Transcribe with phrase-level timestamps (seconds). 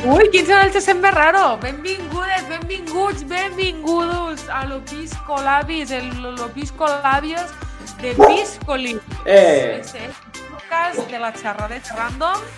[0.00, 1.58] Ui, quin serà el que sent més raro?
[1.60, 6.06] Benvingudes, benvinguts, benvingudos a l'Opisco Labis, el
[6.38, 7.52] l'Opisco Labios
[8.00, 8.94] de Piscoli.
[9.26, 9.76] Eh.
[9.76, 12.48] Este és el podcast de la xerradeta random.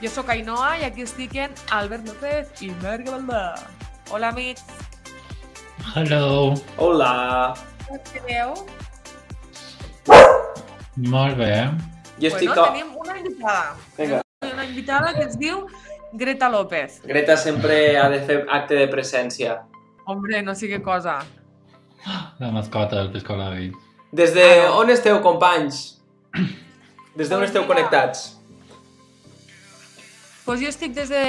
[0.00, 3.44] Jo sóc Ainhoa i aquí estic en Albert López i Marc Valdà.
[4.08, 4.64] Hola, amics.
[5.92, 6.56] Hello.
[6.78, 7.52] Hola.
[7.84, 8.56] Com esteu?
[10.96, 11.54] Molt bé.
[12.16, 12.48] Jo estic...
[12.48, 13.72] Bueno, tenim una invitada.
[14.00, 14.24] Vinga.
[14.54, 15.66] Una invitada que es diu
[16.12, 17.00] Greta López.
[17.04, 19.62] Greta sempre ha de fer acte de presència.
[20.06, 21.20] Hombre, no sé què cosa.
[22.40, 23.70] La mascota del Piscolavi.
[24.12, 24.78] Des de Ah, no.
[24.82, 26.00] on esteu, companys?
[27.16, 28.38] Des d'on Pues esteu connectats?
[30.44, 31.22] Pues jo estic des, de,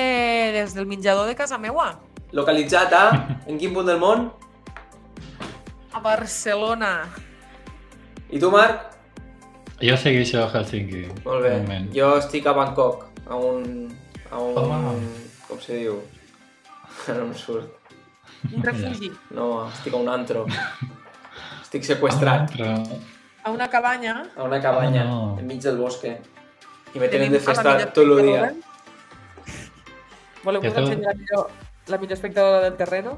[0.55, 1.99] des del menjador de casa meua,
[2.33, 3.01] Localitzat a...
[3.45, 4.31] En quin punt del món?
[5.93, 7.05] a Barcelona.
[8.33, 8.95] I tu, Marc?
[9.79, 11.03] Jo segueixo a Helsinki.
[11.23, 11.51] Molt bé.
[11.61, 11.91] Moment.
[11.93, 13.93] Jo estic a Bangkok, a un...
[14.33, 14.55] A un...
[14.57, 14.97] Wow.
[15.47, 15.99] Com se diu?
[17.07, 17.69] Ara no em surt.
[18.49, 19.11] Un refugi.
[19.37, 20.45] No, estic a un antro.
[21.63, 22.73] Estic sequestrat Però...
[23.43, 24.15] A una cabanya.
[24.37, 25.39] a una cabanya Oh, no.
[25.41, 26.11] enmig del bosque.
[26.93, 28.51] I me tenen de a festa tot el dia.
[30.45, 31.49] Voleu que us ensenyi la millor,
[31.91, 33.17] la millor espectadora del terreno?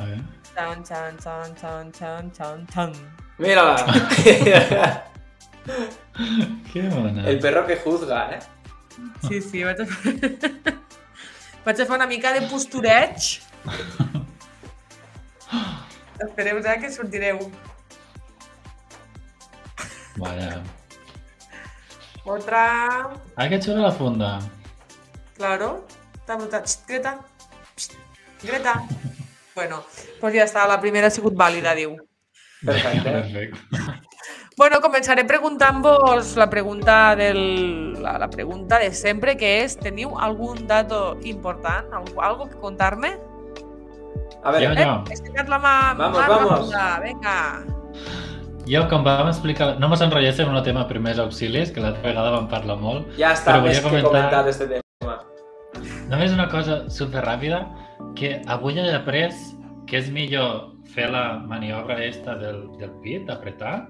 [0.00, 0.20] A ver.
[0.54, 2.92] Chan, chan, chan, chan, chan, chan, chan.
[3.38, 3.76] Mírala!
[6.72, 7.28] Que bona.
[7.28, 8.40] El perro que juzga, eh?
[9.26, 10.14] Sí, sí, vaig a fer...
[11.64, 13.32] vaig a fer una mica de postureig.
[16.22, 17.40] Espereu ja que sortireu.
[20.16, 20.62] Vaya.
[22.24, 22.62] Otra...
[23.36, 24.38] Ai, que xula la funda.
[25.36, 25.72] Claro.
[26.26, 26.70] T'ha notat.
[26.86, 27.16] Greta.
[27.74, 27.96] Xxt,
[28.44, 28.76] Greta.
[29.56, 29.82] Bueno,
[30.20, 31.96] doncs ja està, la primera ha sigut vàlida, diu.
[32.62, 33.10] Perfecte.
[33.10, 34.11] Perfecte.
[34.56, 40.66] Bueno, començaré preguntant-vos la pregunta del, la, la pregunta de sempre, que és, teniu algun
[40.68, 41.88] dato important?
[41.96, 43.14] Algo, algo que contar-me?
[44.44, 45.04] A veure, Jo, Eh, jo.
[45.08, 45.94] he la mà.
[45.96, 46.50] Vamos, mà vamos.
[46.58, 47.64] remuda, Vinga.
[48.68, 49.78] Jo, com vam explicar...
[49.80, 53.08] No mos enrotlléssim en el tema primers auxilis, que l'altra vegada vam parlar molt.
[53.18, 55.18] ja està Però més volia que comentar- este tema.
[56.10, 57.64] Només una cosa super ràpida,
[58.14, 59.32] que avui he après
[59.86, 63.88] que és millor fer la maniobra esta del, del pit, d'apretar,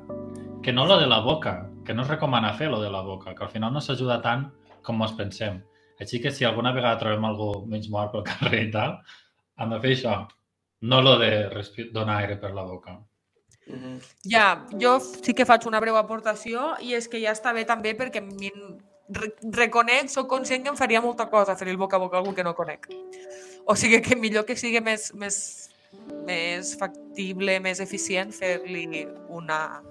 [0.62, 3.34] que no lo de la boca, que no es recomana fer lo de la boca,
[3.34, 4.46] que al final no s'ajuda tant
[4.82, 5.60] com ens pensem.
[6.00, 8.98] Així que si alguna vegada trobem algú mig mort pel carrer i tal,
[9.58, 10.14] hem de fer això,
[10.82, 11.30] no lo de
[11.94, 12.98] donar aire per la boca.
[13.66, 13.98] Mhm.
[14.26, 17.92] Ja, jo sí que faig una breu aportació i és que ja està bé també
[17.98, 18.80] perquè min-
[19.12, 22.20] re reconec, sóc conscient que em faria molta cosa fer el boca a boca a
[22.20, 22.88] algú que no conec.
[23.66, 25.70] O sigui que millor que sigui més, més,
[26.26, 29.82] més factible, més eficient fer-li una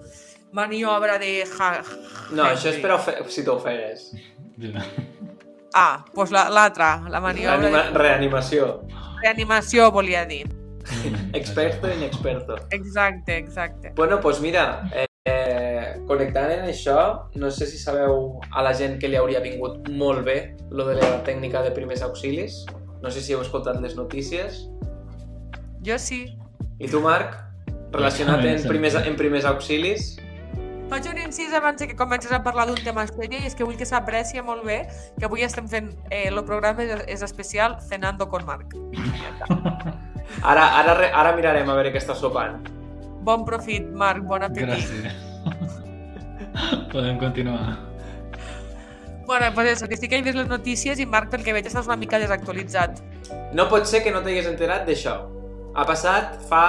[0.53, 1.44] maniobra de...
[1.57, 1.84] Ja,
[2.31, 4.12] No, això és per ofe- si t'ofegues.
[5.73, 8.72] Ah, doncs la- l'altra, la, maniobra Reanima de reanimació.
[9.23, 10.47] reanimació volia dir.
[11.34, 12.56] Experto i inexperto.
[12.72, 13.94] Exacte, exacte.
[13.95, 18.73] Bueno, doncs pues mira, eh, eh, connectant en això, no sé si sabeu a la
[18.73, 22.66] gent que li hauria vingut molt bé lo de la tècnica de primers auxilis.
[23.01, 24.66] No sé si heu escoltat les notícies.
[25.85, 26.25] Jo sí.
[26.81, 27.38] I tu, Marc,
[27.94, 30.17] relacionat en primers, en primers auxilis?
[30.91, 33.78] Faig un incís abans que comences a parlar d'un tema sèrio i és que vull
[33.79, 34.81] que s'aprecia molt bé
[35.16, 38.75] que avui estem fent, eh, el programa és, és especial Cenando con Marc.
[40.52, 42.59] Ara, ara, ara mirarem a veure què està sopant.
[43.28, 44.69] Bon profit, Marc, bon apetit.
[44.72, 45.91] Gràcies.
[46.94, 47.75] Podem continuar.
[49.28, 52.00] Bueno, pues eso, que he vist les notícies i Marc, pel que veig, estàs una
[52.00, 53.03] mica desactualitzat.
[53.53, 55.19] No pot ser que no t'hagués enterat d'això.
[55.75, 56.66] Ha passat fa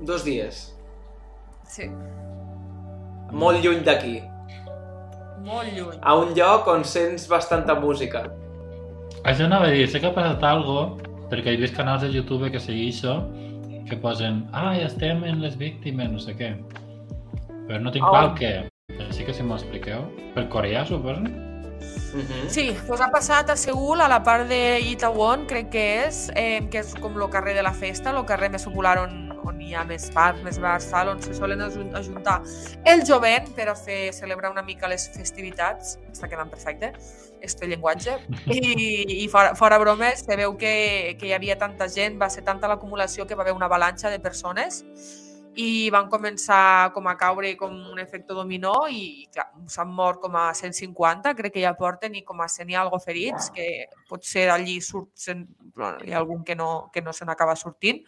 [0.00, 0.64] dos dies.
[1.68, 1.88] Sí,
[3.32, 4.20] Molt lluny d'aquí.
[5.42, 5.96] molt lluny.
[6.02, 8.28] A un lloc on sents bastanta música.
[9.24, 10.96] Això anava a dir, sé que ha passat algo,
[11.30, 13.16] perquè he vist canals de YouTube que segueixo
[13.88, 16.52] que posen ai, estem en les víctimes, no sé què.
[17.66, 18.10] Però no tinc Oh.
[18.10, 18.68] clar què.
[19.08, 20.04] Així que si m'ho expliqueu.
[20.34, 21.20] Per coreà, suposo?
[21.20, 22.48] Mhm.
[22.48, 26.68] Sí, doncs ha passat a Seul, a la part de Itaewon, crec que és, eh,
[26.70, 29.72] que és com el carrer de la festa, el carrer més popular on, on hi
[29.74, 32.40] ha més bars, més bars, tal, on se solen ajun- ajuntar
[32.92, 35.96] el jovent per a fer celebrar una mica les festivitats.
[36.12, 36.92] Està quedant perfecte,
[37.40, 38.18] este llenguatge.
[38.58, 42.46] I, i fora, fora bromes, se veu que, que hi havia tanta gent, va ser
[42.46, 44.84] tanta l'acumulació que va haver una avalanxa de persones
[45.54, 50.36] i van començar com a caure com un efecte dominó i clar, s'han mort com
[50.40, 54.48] a 150, crec que ja porten i com a 100 i algo ferits, que potser
[54.50, 55.44] allí surt, sen,
[55.76, 58.00] bueno, hi ha algun que no, que no se n'acaba sortint.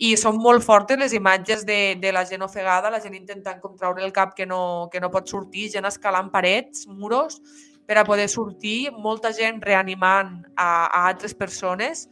[0.00, 3.76] I són molt fortes les imatges de, de la gent ofegada, la gent intentant com
[3.76, 7.36] traure el cap que no, que no pot sortir, gent escalant parets, muros,
[7.84, 12.06] per a poder sortir, molta gent reanimant a, a altres persones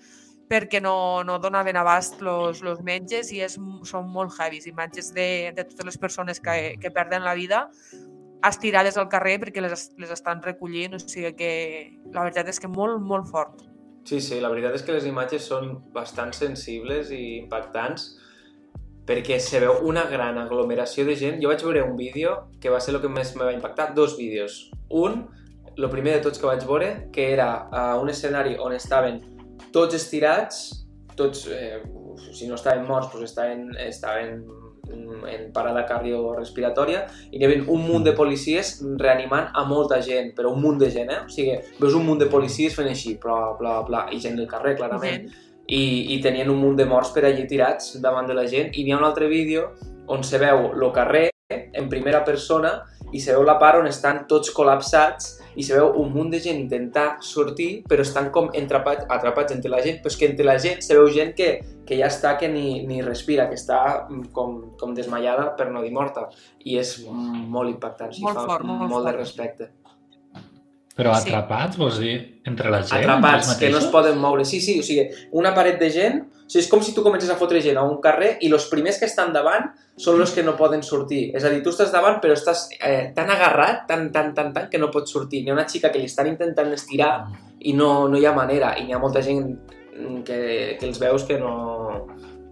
[0.49, 4.67] perquè no, no donaven abast los, los metges i és, són molt heavies.
[4.67, 7.67] Imatges de, de totes les persones que, que perden la vida
[8.49, 11.53] estirades al carrer perquè les, les estan recollint, o sigui que
[12.13, 13.68] la veritat és que molt, molt fort.
[14.09, 18.07] Sí, sí, la veritat és que les imatges són bastant sensibles i impactants
[19.09, 21.37] perquè se veu una gran aglomeració de gent.
[21.43, 24.15] Jo vaig veure un vídeo que va ser el que més me va impactar, dos
[24.17, 24.57] vídeos.
[24.89, 25.27] Un,
[25.75, 29.21] el primer de tots que vaig veure, que era uh, un escenari on estaven
[29.77, 30.63] tots estirats,
[31.19, 31.83] tots, eh,
[32.33, 34.41] si no estaven morts, doncs estaven, estaven
[34.93, 40.53] en parada cardiorrespiratòria i hi havia un munt de policies reanimant a molta gent, però
[40.55, 41.21] un munt de gent, eh?
[41.25, 44.49] O sigui, veus un munt de policies fent així, bla, bla, bla, i gent del
[44.51, 45.29] carrer, clarament.
[45.69, 45.83] I,
[46.15, 48.73] I tenien un munt de morts per allí tirats davant de la gent.
[48.73, 49.73] I n'hi ha un altre vídeo
[50.09, 52.79] on se veu el carrer en primera persona
[53.13, 56.39] i se veu la part on estan tots col·lapsats i se veu un munt de
[56.43, 60.47] gent intentar sortir, però estan com entrapats, atrapats entre la gent, però és que entre
[60.47, 61.49] la gent se veu gent que,
[61.89, 63.81] que ja està que ni, ni respira, que està
[64.37, 66.29] com, com desmaiada per no dir morta.
[66.69, 69.11] I és molt impactant, sí, molt fa fort, molt, molt fort.
[69.11, 69.71] de respecte.
[70.99, 71.29] Però Sí.
[71.29, 73.05] atrapats, vols dir, entre la gent?
[73.05, 74.45] Atrapats, que no es poden moure.
[74.45, 75.05] Sí, sí, o sigui,
[75.39, 77.85] una paret de gent, o sigui, és com si tu comences a fotre gent a
[77.87, 81.31] un carrer i els primers que estan davant són els que no poden sortir.
[81.37, 84.69] És a dir, tu estàs davant però estàs eh, tan agarrat, tan, tan, tan, tan,
[84.69, 85.45] que no pots sortir.
[85.45, 87.29] N'hi ha una xica que li estan intentant estirar
[87.61, 88.75] i no, no hi ha manera.
[88.77, 92.09] I n'hi ha molta gent mm, que, que els veus que no,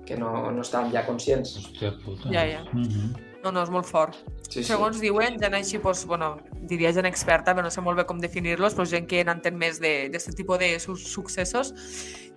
[0.06, 1.56] que no, no estan ja conscients.
[1.58, 2.31] Hòstia puta.
[2.31, 2.62] Ja, ja.
[2.72, 3.25] Mhm.
[3.46, 4.16] No, no, és molt fort.
[4.48, 4.64] Sí, sí.
[4.66, 6.32] Segons diuen, gent així, doncs, bueno,
[6.66, 9.78] diria gent experta, però no sé molt bé com definir-los, però gent que n'entén més
[9.78, 11.70] d'aquest tipus de su successos,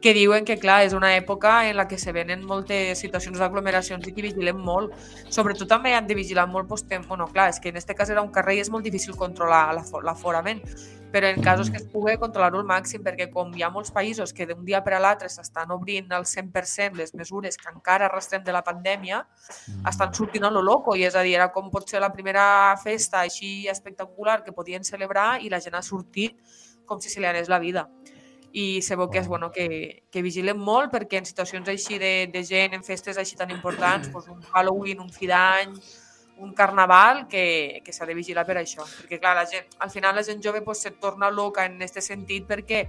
[0.02, 4.06] que diuen que, clar, és una època en la que se venen moltes situacions d'aglomeracions
[4.08, 4.94] i que vigilem molt.
[5.28, 8.10] Sobretot també han de vigilar molt, doncs, tem- bueno, clar, és que en aquest cas
[8.10, 10.62] era un carrer i és molt difícil controlar l'afo- l'aforament,
[11.12, 14.32] però en casos que es pugui controlar-ho al màxim, perquè com hi ha molts països
[14.32, 18.44] que d'un dia per a l'altre s'estan obrint al 100% les mesures que encara arrastrem
[18.44, 19.26] de la pandèmia,
[19.90, 22.78] estan sortint a lo loco, i és a dir, era com pot ser la primera
[22.82, 26.38] festa així espectacular que podien celebrar i la gent ha sortit
[26.86, 27.90] com si se li anés la vida.
[28.54, 32.30] I se veu que és bueno que, que vigilem molt perquè en situacions així de,
[32.34, 35.76] de gent, en festes així tan importants, doncs un Halloween, un fi d'any,
[36.40, 38.86] un carnaval, que, que s'ha de vigilar per això.
[39.04, 42.02] Perquè, clar, la gent, al final la gent jove pues, se torna loca en aquest
[42.02, 42.88] sentit perquè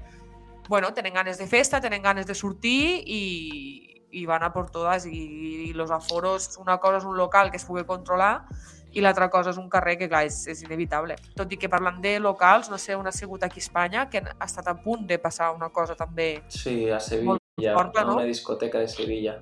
[0.71, 5.05] bueno, tenen ganes de festa, tenen ganes de sortir i, i van a por todas
[5.07, 5.19] i,
[5.67, 8.47] i los aforos, una cosa és un local que es pugui controlar
[8.93, 11.17] i l'altra cosa és un carrer que, clar, és, és inevitable.
[11.39, 14.23] Tot i que parlant de locals, no sé on ha sigut aquí a Espanya, que
[14.23, 16.43] ha estat a punt de passar una cosa també.
[16.49, 18.19] Sí, a Sevilla, forta, a no?
[18.19, 19.39] una discoteca de Sevilla.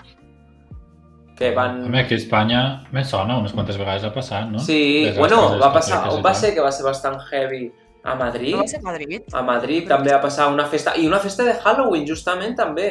[1.38, 1.84] Que van...
[1.86, 2.62] Home, aquí a Espanya
[2.92, 4.58] me sona, unes quantes vegades ha passat, no?
[4.58, 7.68] Sí, Desastres bueno, va passar, on va ser que va ser bastant heavy
[8.02, 8.56] a Madrid.
[8.56, 9.22] No va ser a Madrid?
[9.32, 12.90] A Madrid també va passar una festa, i una festa de Halloween, justament, també.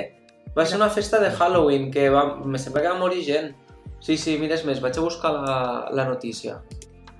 [0.57, 3.51] Va ser una festa de Halloween, que va, me sembla que va morir gent.
[3.99, 5.59] Sí, sí, mires més, vaig a buscar la,
[5.91, 6.61] la notícia.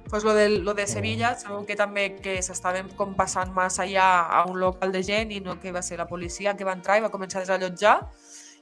[0.10, 4.08] pues lo de, lo de Sevilla, sabeu que també que s'estaven com passant massa allà
[4.24, 6.98] a un local de gent i no que va ser la policia que va entrar
[6.98, 7.98] i va començar a desallotjar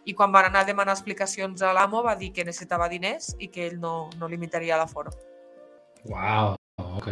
[0.06, 3.50] i quan van anar a demanar explicacions a l'amo va dir que necessitava diners i
[3.50, 5.14] que ell no, no limitaria l'aforo.
[6.06, 7.10] Uau, ok.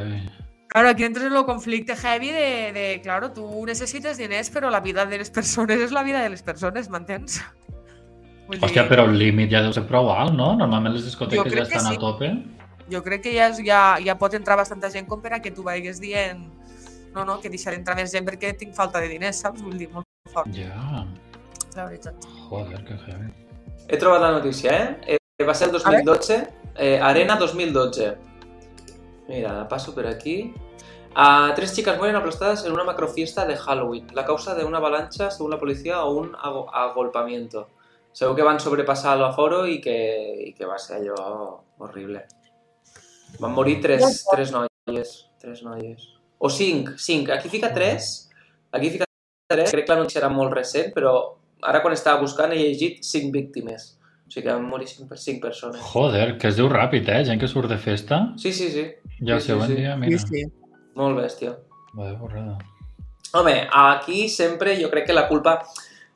[0.74, 4.82] Claro, aquí entres en el conflicte heavy de, de, claro, tu necessites diners, però la
[4.82, 7.44] vida de les persones és la vida de les persones, m'entens?
[8.48, 10.54] Vull dir, Hòstia, però el límit ja deu ser prou alt, no?
[10.60, 11.96] Normalment les discoteques ja estan sí.
[11.96, 12.34] a tope.
[12.92, 15.52] jo crec que ja, és- ja, ja pot entrar bastanta gent com per a que
[15.52, 16.44] tu vagis dient
[17.16, 19.62] no, no, que deixaré entrar més gent perquè tinc falta de diners, saps?
[19.62, 21.06] Vull dir, molt fort, Ja.
[21.76, 22.16] la veritat.
[22.50, 23.32] Joder, que heavy.
[23.88, 24.72] He trobat la notícia,
[25.08, 25.18] eh?
[25.40, 28.18] eh va ser el 2012, eh, Arena 2012.
[29.30, 30.54] Mira, la paso por aquí.
[31.16, 34.08] Ah, tres chicas mueren aplastadas en una macrofiesta de Halloween.
[34.14, 37.70] La causa de una avalancha, según la policía, o un ago- agolpamiento.
[38.13, 39.96] Segur que van sobrepasar l'aforo i que,
[40.48, 41.15] i que va ser allò
[41.82, 42.25] horrible.
[43.41, 45.13] Van morir tres, tres noies.
[45.41, 46.03] Tres noies.
[46.38, 47.29] O cinc, cinc.
[47.34, 48.29] Aquí fica tres.
[48.72, 49.05] Aquí fica
[49.50, 49.72] tres.
[49.72, 51.15] Crec que la notícia era molt recent, però
[51.63, 53.96] ara quan estava buscant he llegit cinc víctimes.
[54.27, 55.82] O sigui que van morir cinc, cinc persones.
[55.93, 57.24] Joder, que es diu ràpid, eh?
[57.25, 58.22] Gent que surt de festa.
[58.38, 58.86] Sí, sí, sí.
[59.25, 59.79] Ja el Sí, sí, següent sí.
[59.82, 60.20] dia, mira.
[60.22, 60.46] sí.
[60.96, 61.55] Molt bèstia.
[61.98, 62.58] Vaya borrada.
[63.34, 65.63] Home, aquí sempre jo crec que la culpa...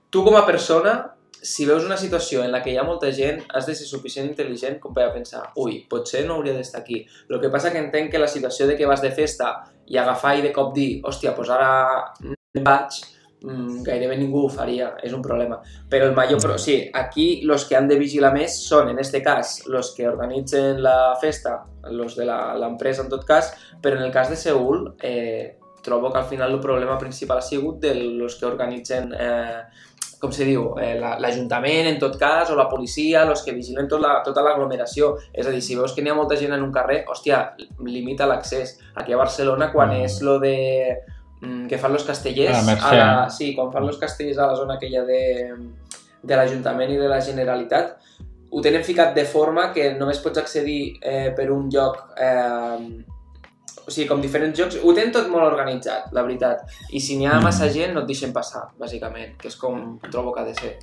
[0.09, 1.15] Tu com a persona,
[1.47, 4.27] si veus una situació en la que hi ha molta gent, has de ser suficient
[4.27, 7.05] intel·ligent com per a pensar ui, potser no hauria d'estar aquí.
[7.29, 9.53] El que passa que entenc que la situació de que vas de festa
[9.87, 11.69] i agafar i de cop dir hòstia, doncs ara
[12.67, 12.97] vaig,
[13.45, 15.61] mm, gairebé ningú ho faria, és un problema.
[15.89, 16.41] Però el major...
[16.43, 20.09] Però, sí, aquí los que han de vigilar més són, en este cas, los que
[20.09, 21.61] organitzen la festa,
[21.91, 25.55] los de l'empresa en tot cas, però en el cas de Seul, eh,
[25.87, 29.61] trobo que al final el problema principal ha sigut de los que organitzen, eh,
[30.19, 33.87] com se diu, eh, la- l'Ajuntament en tot cas, o la policia, los que vigilen
[33.87, 35.15] tot la, tota l'aglomeració.
[35.33, 37.55] És a dir, si veus que n'hi ha molta gent en un carrer, hòstia,
[37.85, 38.79] limita l'accés.
[38.95, 40.03] Aquí a Barcelona, quan Mm.
[40.05, 40.97] és lo de
[41.41, 44.73] mm, que fan los castellers, A la, sí, quan fan los castellers a la zona
[44.73, 45.53] aquella de,
[46.23, 47.97] de l'Ajuntament i de la Generalitat,
[48.49, 53.03] ho tenen ficat de forma que només pots accedir eh, per un lloc eh,
[53.87, 56.65] o sigui, com diferents jocs, ho tenen tot molt organitzat, la veritat.
[56.91, 57.43] I si n'hi ha Mm.
[57.43, 60.77] massa gent, no et deixen passar, bàsicament, que és com trobo que ha de ser.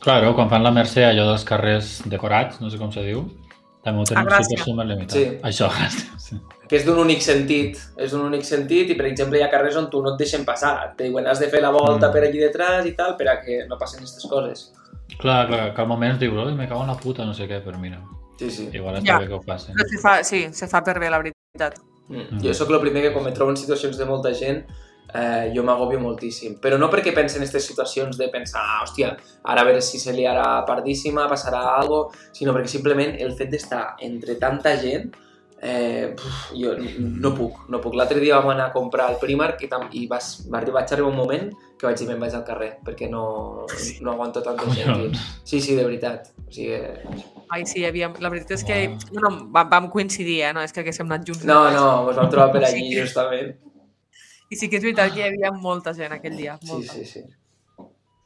[0.00, 3.20] Claro, quan fan la Mercè allò dels carrers decorats, no sé com se diu,
[3.84, 4.42] també ho Gràcia.
[4.48, 5.16] super, super limitat.
[5.16, 5.38] Sí.
[5.42, 6.08] Això, gràcies.
[6.32, 6.36] Sí.
[6.68, 9.76] Que és d'un únic sentit, és d'un únic sentit i, per exemple, hi ha carrers
[9.76, 10.94] on tu no et deixen passar.
[10.96, 12.12] Te diuen, has de fer la volta Mm.
[12.12, 14.72] per allí detrás i tal, per a que no passen aquestes coses.
[15.20, 17.62] Clar, clar, que al moment dius, oi, me cago en la puta, no sé què,
[17.62, 18.00] però mira,
[18.38, 18.70] Sí, sí.
[18.72, 19.18] igual està Ja.
[19.18, 19.74] bé que ho facin.
[19.76, 21.78] Se fa, sí, se fa per bé, la veritat.
[22.08, 22.40] Mm.
[22.44, 24.64] Jo sóc el primer que quan me trobo en situacions de molta gent
[25.14, 26.58] eh, jo m'agobio moltíssim.
[26.62, 29.12] Però no perquè pense en aquestes situacions de pensar, ah, hòstia,
[29.44, 33.84] ara a veure si se liarà pardíssima, passarà algo, sinó perquè simplement el fet d'estar
[34.08, 35.12] entre tanta gent
[35.62, 37.94] eh, uf, jo no puc, no puc.
[37.94, 41.12] L'altre dia vam anar a comprar al Primark i, tam i vas, va vaig arribar
[41.12, 43.66] un moment que vaig dir me'n vaig al carrer perquè no,
[44.02, 45.14] no aguanto tanta gent.
[45.44, 46.32] Sí, sí, de veritat.
[46.52, 46.76] O sigui,
[47.52, 48.10] Ai, sí, havia...
[48.20, 48.76] La veritat és que...
[48.92, 48.98] Uau.
[49.12, 50.52] Bueno, vam, vam coincidir, eh?
[50.56, 51.44] No és que haguéssim anat junts.
[51.48, 53.54] no, no, ens vam trobar per Sí allí justament.
[54.52, 56.58] I sí que és veritat que hi havia molta gent aquell dia.
[56.60, 56.92] Sí, Molta.
[56.92, 57.22] sí, sí.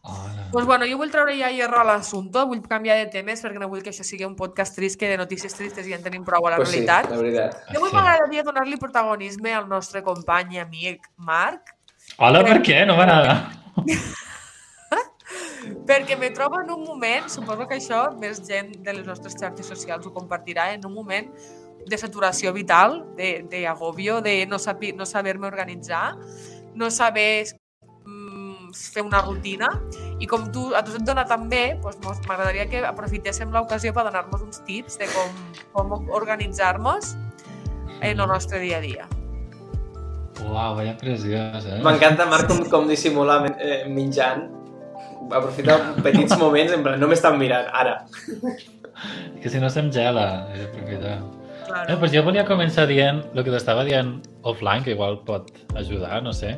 [0.07, 0.49] Hola.
[0.53, 3.67] Pues bueno, jo vull treure ja hierro a l'assumpte, vull canviar de temes perquè no
[3.71, 6.47] vull que això sigui un podcast trist que de notícies tristes ja en tenim prou
[6.47, 7.11] a la Pues sí, realitat.
[7.11, 7.57] la veritat.
[7.73, 7.97] Jo avui Sí.
[7.97, 11.73] m'agradaria donar-li protagonisme al nostre company i amic Marc,
[12.19, 12.85] Hola, per què?
[12.87, 13.51] No m'agrada.
[15.87, 19.69] perquè me trobo en un moment, suposo que això més gent de les nostres xarxes
[19.73, 21.31] socials ho compartirà, en un moment
[21.87, 26.17] de saturació vital, de, de agobio, de no, saber, no saber-me organitzar,
[26.75, 27.47] no saber
[28.05, 29.71] mm, fer una rutina
[30.19, 34.09] i com tu, a tu se't dona tan bé, doncs m'agradaria que aprofitéssim l'ocasió per
[34.09, 35.39] donar-nos uns tips de com,
[35.77, 37.15] com organitzar-nos
[38.01, 39.07] en el nostre dia a dia.
[40.43, 41.81] Uau, vaya preciós, eh?
[41.85, 44.56] M'encanta, Marc, com, com dissimular eh, menjant.
[45.31, 48.03] Aprofitar petits moments, en plan, no m'estan mirant, ara.
[49.43, 51.19] Que si no se'm gela, he d'aprofitar.
[51.67, 51.93] Claro.
[51.93, 54.15] Eh, pues jo volia començar dient el que t'estava dient
[54.49, 56.55] offline, que igual pot ajudar, no sé.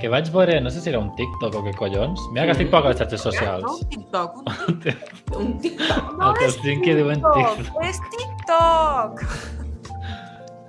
[0.00, 2.20] Que vaig veure, no sé si era un TikTok o què collons.
[2.32, 3.64] Mira que estic poc a les xarxes No, socials.
[3.72, 4.36] un TikTok,
[4.68, 5.40] un TikTok.
[5.40, 6.12] Un TikTok.
[6.20, 7.82] No El que és que diuen TikTok.
[7.88, 9.24] És TikTok!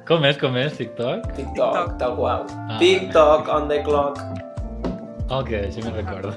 [0.09, 1.29] Com és, com és, TikTok?
[1.37, 2.47] TikTok, tal qual.
[2.65, 2.79] Ah.
[2.81, 4.17] TikTok on the clock.
[5.29, 6.33] Ok, així me'n recordo.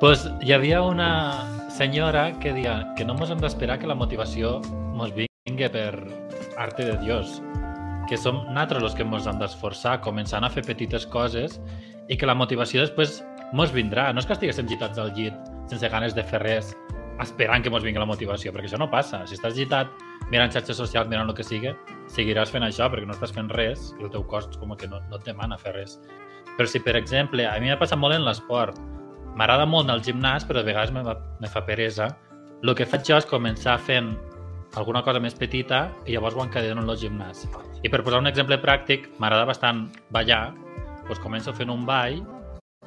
[0.00, 4.56] Pues hi havia una senyora que deia que no mos hem d'esperar que la motivació
[4.96, 5.92] mos vingui per
[6.56, 7.42] arte de Dios,
[8.08, 11.58] que som nosaltres els que mos hem d'esforçar començant a fer petites coses
[12.08, 13.18] i que la motivació després
[13.52, 14.08] mos vindrà.
[14.14, 15.36] No és que estiguéssim gitats al llit
[15.68, 16.72] sense ganes de fer res
[17.20, 19.20] esperant que mos vingui la motivació, perquè això no passa.
[19.28, 19.92] Si estàs gitat
[20.30, 21.74] mirant xarxes socials, mirant el que sigui,
[22.08, 25.02] seguiràs fent això perquè no estàs fent res i el teu cos com que no,
[25.10, 25.98] no et demana fer res.
[26.56, 28.80] Però si, per exemple, a mi m'ha passat molt en l'esport,
[29.36, 32.10] m'agrada molt anar al gimnàs, però de vegades me, me fa peresa,
[32.62, 34.12] el que faig jo és començar fent
[34.78, 37.46] alguna cosa més petita i llavors ho encadeno en el gimnàs.
[37.82, 40.50] I per posar un exemple pràctic, m'agrada bastant ballar,
[41.06, 42.20] doncs començo fent un ball,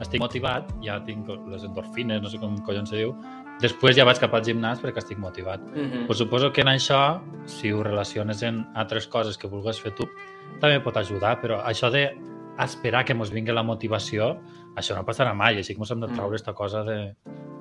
[0.01, 3.13] estic motivat, ja tinc les endorfines, no sé com collons se diu,
[3.61, 5.61] després ja vaig cap al gimnàs perquè estic motivat.
[5.61, 6.07] Mhm.
[6.07, 10.07] Pues suposo que en això, si ho relaciones en altres coses que vulguis fer tu,
[10.59, 12.09] també pot ajudar, però això de
[12.59, 14.37] esperar que mos vingui la motivació,
[14.75, 16.97] això no passarà mai, així que mos hem de treure aquesta cosa de,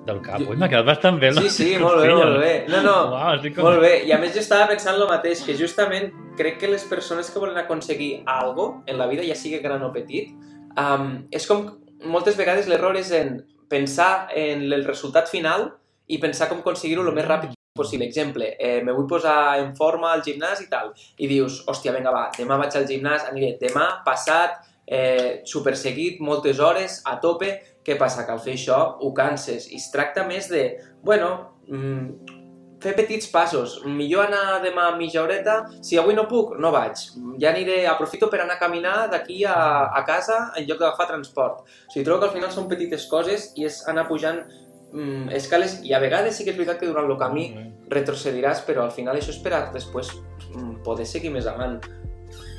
[0.06, 0.40] del cap.
[0.40, 1.32] Jo- Ui, m'ha quedat bastant bé.
[1.36, 2.52] Sí, sí, molt bé, molt bé.
[2.72, 3.64] No, no, Uau, com...
[3.68, 3.92] molt bé.
[4.08, 7.38] I a més jo estava pensant el mateix, que justament crec que les persones que
[7.42, 10.32] volen aconseguir algo en la vida, ja sigui gran o petit,
[10.78, 11.66] um, és com
[12.04, 15.70] moltes vegades l'error és en pensar en el resultat final
[16.08, 18.04] i pensar com aconseguir-ho el més ràpid possible.
[18.04, 22.10] Exemple, eh, me vull posar en forma al gimnàs i tal, i dius, hòstia, vinga,
[22.12, 27.98] va, demà vaig al gimnàs, aniré demà, passat, eh, superseguit, moltes hores, a tope, què
[27.98, 28.26] passa?
[28.26, 30.64] Que al fer això ho canses i es tracta més de,
[31.02, 31.32] bueno,
[31.66, 32.38] mm,
[32.82, 33.76] fer petits passos.
[33.86, 35.56] Millor anar demà mitja horeta.
[35.84, 37.04] Si avui no puc, no vaig.
[37.42, 39.56] Ja aniré, aprofito per anar a caminar d'aquí a,
[39.94, 41.62] a casa en lloc d'agafar transport.
[41.62, 45.78] O sigui, trobo que al final són petites coses i és anar pujant mm, escales
[45.86, 47.48] i a vegades sí que és veritat que durant el camí
[47.92, 50.10] retrocediràs, però al final això és per a després
[50.52, 51.78] mm, poder seguir més avant.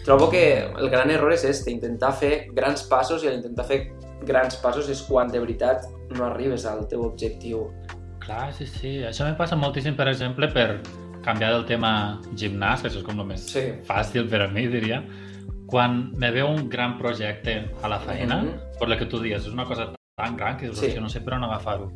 [0.03, 3.79] Trobo que el gran error és este, intentar fer grans passos i intentar fer
[4.27, 7.69] grans passos és quan de veritat no arribes al teu objectiu.
[8.23, 8.97] Clar, sí, sí.
[9.07, 10.81] Això me passa moltíssim, per exemple, per
[11.23, 13.63] canviar del tema gimnàs, que això és com el més Sí.
[13.87, 15.03] fàcil per a mi, diria.
[15.73, 18.47] quan me veu un gran projecte a la feina, mm.
[18.47, 18.77] -hmm.
[18.79, 20.99] per la que tu dius, és una cosa tan gran que dius, sí.
[20.99, 21.91] no sé per on agafar-ho.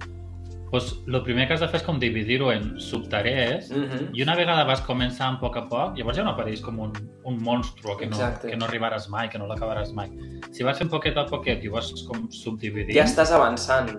[0.70, 4.10] Pues, el primer que has de fer és com dividir-ho en subtarees Mm -hmm.
[4.14, 6.92] i una vegada vas començant a poc a poc, llavors ja no apareix com un,
[7.24, 8.50] un monstru que no, Exacte.
[8.50, 10.10] que no arribaràs mai, que no l'acabaràs mai.
[10.52, 13.90] Si vas fent poquet a poquet i ho vas com subdividint, Ja estàs avançant.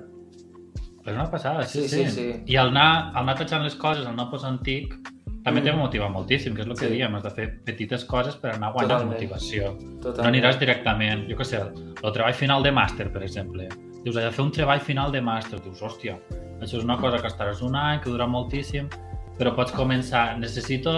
[1.06, 2.04] és una passada, sí, Sí, sí.
[2.04, 2.42] sí, sí.
[2.46, 4.92] I al anar, al anar tachant les coses, al anar posant tic,
[5.42, 5.64] també Mm.
[5.64, 6.92] t'ha motivat moltíssim, que és el que Sí.
[6.92, 9.12] diem, has de fer petites coses per anar guanyant Totalment.
[9.14, 9.78] motivació.
[10.02, 10.18] Totalment.
[10.18, 11.56] No aniràs directament, jo què sé,
[12.04, 13.68] el treball final de màster, per exemple.
[14.04, 15.58] Dius, de fer un treball final de màster.
[15.62, 16.18] Dius, hòstia,
[16.60, 18.88] això és una cosa que estaràs un any, que dura moltíssim,
[19.38, 20.94] però pots començar, necessito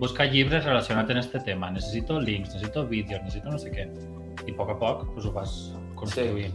[0.00, 3.88] buscar llibres relacionats amb aquest tema, necessito links, necessito vídeos, necessito no sé què.
[4.46, 5.56] I a poc a poc pues, ho vas
[5.98, 6.54] construint.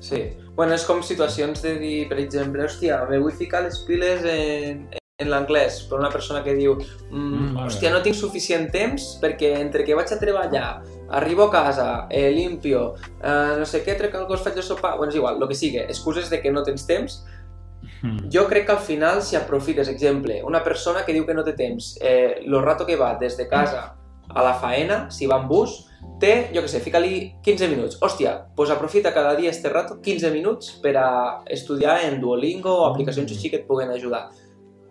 [0.00, 0.20] Sí.
[0.54, 4.84] Bueno, és com situacions de dir, per exemple, hòstia, me vull ficar les piles en,
[5.18, 7.16] en l'anglès, per una persona que diu mm,
[7.56, 10.68] Mm, hòstia, no tinc suficient temps perquè entre que vaig a treballar,
[11.16, 14.96] arribo a casa, eh, limpio, eh, no sé què, trec el gos, faig el sopar...
[14.98, 17.24] Bueno, és igual, el que sigui, excuses de que no tens temps.
[18.02, 18.30] Mm.
[18.32, 21.54] Jo crec que al final, si aprofites, exemple, una persona que diu que no té
[21.58, 23.96] temps, eh, lo rato que va des de casa
[24.28, 25.86] a la faena, si va en bus,
[26.20, 27.98] té, jo què sé, fica-li 15 minuts.
[28.02, 31.08] Hòstia, doncs aprofita cada dia este rato 15 minuts per a
[31.46, 34.26] estudiar en Duolingo o aplicacions així que et puguen ajudar.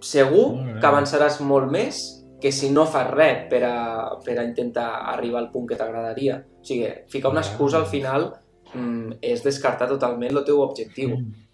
[0.05, 2.03] Segur que avançaràs molt més
[2.41, 3.77] que si no fas res per a,
[4.21, 6.41] per a intentar arribar al punt que t'agradaria.
[6.61, 8.27] O sigui, ficar una excusa al final
[8.73, 11.15] mm, és descartar totalment el teu objectiu.
[11.15, 11.44] Mm.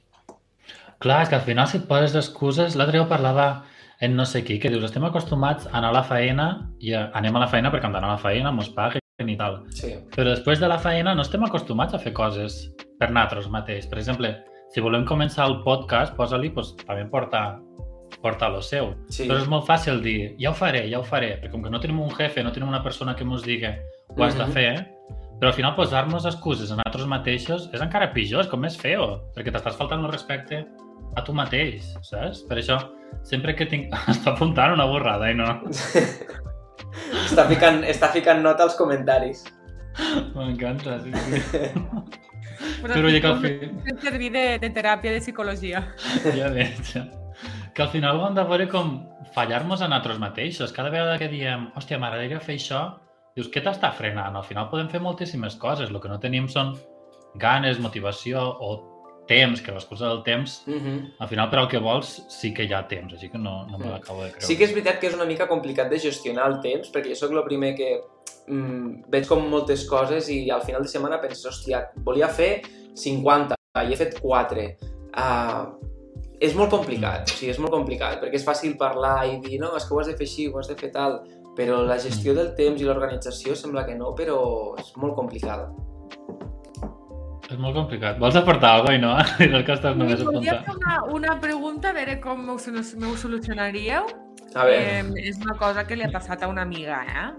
[1.02, 2.76] Clar, és que al final si et poses excuses...
[2.78, 3.64] L'altre dia parlava
[4.02, 6.46] en no sé qui, que dius, estem acostumats a anar a la feina
[6.82, 9.36] i a, anem a la feina perquè hem d'anar a la feina, mos paguen i
[9.38, 9.60] tal.
[9.78, 9.92] Sí.
[10.16, 12.64] Però després de la feina no estem acostumats a fer coses
[13.00, 13.86] per nosaltres mateix.
[13.90, 14.32] Per exemple,
[14.74, 17.44] si volem començar el podcast, posa-li, pues, també porta,
[18.22, 18.94] porta lo seu.
[19.10, 19.28] sí.
[19.30, 21.80] Però és molt fàcil dir, ja ho faré, ja ho faré, perquè com que no
[21.82, 24.52] tenim un jefe, no tenim una persona que ens digui ho has de Mhm.
[24.54, 24.88] fer,
[25.40, 29.22] però al final posar-nos excuses a nosaltres mateixos és encara pitjor, és com més feo,
[29.36, 30.66] perquè t'estàs faltant el respecte
[31.16, 32.44] a tu mateix, saps?
[32.48, 32.80] Per això,
[33.28, 33.92] sempre que tinc...
[34.14, 35.50] Està apuntant una borrada, i no?
[37.26, 39.46] està, ficant, està ficant nota als comentaris.
[40.36, 41.12] M'encanta, sí,
[41.52, 41.64] sí.
[42.82, 43.72] Però dic al com fi...
[43.90, 45.82] em servir de, de teràpia de psicologia.
[46.36, 46.82] Ja veig.
[46.94, 47.08] ja.
[47.74, 49.00] Que al final ho hem de veure com
[49.36, 50.74] fallar-nos a nosaltres mateixos.
[50.76, 52.82] Cada vegada que diem, hòstia, m'agradaria fer això,
[53.38, 54.36] dius, què t'està frenant?
[54.38, 55.90] Al final podem fer moltíssimes coses.
[55.90, 56.76] El que no tenim són
[57.42, 58.74] ganes, motivació o
[59.32, 61.00] temps, que l'excusa del temps, Mm -hmm.
[61.20, 63.78] al final per al que vols sí que hi ha temps, així que no, no
[63.78, 63.92] me Mm.
[63.92, 64.46] l'acabo de creure.
[64.48, 67.16] Sí que és veritat que és una mica complicat de gestionar el temps, perquè jo
[67.16, 68.02] sóc el primer que
[68.48, 72.62] mm, veig com moltes coses i al final de setmana penses, hòstia, volia fer
[72.96, 73.56] 50
[73.88, 74.76] i he fet 4.
[75.16, 75.64] Uh,
[76.40, 79.76] és molt complicat, o sigui, és molt complicat, perquè és fàcil parlar i dir, no,
[79.78, 81.22] és que ho has de fer així, ho has de fer tal,
[81.56, 84.40] però la gestió del temps i l'organització sembla que no, però
[84.80, 85.70] és molt complicada.
[87.52, 88.18] És molt complicat.
[88.22, 89.46] Vols aportar alguna cosa, no?
[89.46, 90.66] I del que estàs només Volia apuntant.
[90.66, 94.06] fer una, una pregunta, a veure com m'ho solu- m'ho solucionaríeu.
[94.56, 97.32] A veure, Eh, és una cosa que li ha passat a una amiga, eh?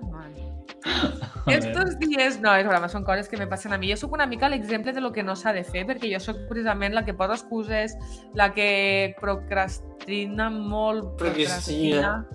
[1.46, 3.88] Estos dies, no, és broma, són coses que me passen a mi.
[3.90, 6.36] Jo sóc una mica l'exemple de lo que no s'ha de fer, perquè jo sóc
[6.48, 7.96] precisament la que posa excuses,
[8.34, 12.26] la que procrastina molt, Procrastina.